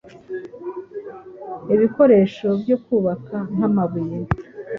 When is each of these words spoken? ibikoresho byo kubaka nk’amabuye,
ibikoresho 1.73 2.47
byo 2.61 2.77
kubaka 2.83 3.37
nk’amabuye, 3.53 4.17